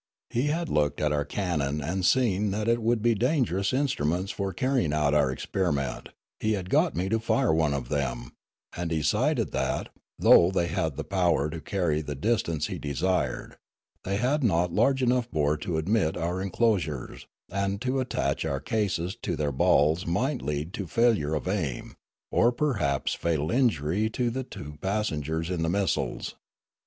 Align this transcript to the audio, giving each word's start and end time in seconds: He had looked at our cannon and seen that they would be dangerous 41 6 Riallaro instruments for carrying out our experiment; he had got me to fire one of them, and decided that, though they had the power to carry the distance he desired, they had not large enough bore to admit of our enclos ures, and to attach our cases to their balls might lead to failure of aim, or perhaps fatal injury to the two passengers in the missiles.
He 0.31 0.47
had 0.47 0.67
looked 0.67 0.99
at 0.99 1.11
our 1.11 1.23
cannon 1.25 1.79
and 1.79 2.03
seen 2.03 2.49
that 2.49 2.65
they 2.65 2.75
would 2.77 3.03
be 3.03 3.13
dangerous 3.13 3.67
41 3.69 3.83
6 3.83 3.83
Riallaro 3.83 3.83
instruments 4.09 4.31
for 4.31 4.51
carrying 4.51 4.93
out 4.93 5.13
our 5.13 5.29
experiment; 5.31 6.09
he 6.39 6.53
had 6.53 6.71
got 6.71 6.95
me 6.95 7.07
to 7.07 7.19
fire 7.19 7.53
one 7.53 7.75
of 7.75 7.89
them, 7.89 8.31
and 8.75 8.89
decided 8.89 9.51
that, 9.51 9.89
though 10.17 10.49
they 10.49 10.69
had 10.69 10.95
the 10.97 11.03
power 11.03 11.51
to 11.51 11.61
carry 11.61 12.01
the 12.01 12.15
distance 12.15 12.65
he 12.65 12.79
desired, 12.79 13.57
they 14.03 14.17
had 14.17 14.43
not 14.43 14.73
large 14.73 15.03
enough 15.03 15.29
bore 15.29 15.55
to 15.57 15.77
admit 15.77 16.17
of 16.17 16.23
our 16.23 16.41
enclos 16.43 16.87
ures, 16.87 17.25
and 17.51 17.79
to 17.83 17.99
attach 17.99 18.43
our 18.43 18.59
cases 18.59 19.15
to 19.21 19.35
their 19.35 19.51
balls 19.51 20.07
might 20.07 20.41
lead 20.41 20.73
to 20.73 20.87
failure 20.87 21.35
of 21.35 21.47
aim, 21.47 21.93
or 22.31 22.51
perhaps 22.51 23.13
fatal 23.13 23.51
injury 23.51 24.09
to 24.09 24.31
the 24.31 24.43
two 24.43 24.79
passengers 24.81 25.51
in 25.51 25.61
the 25.61 25.69
missiles. 25.69 26.33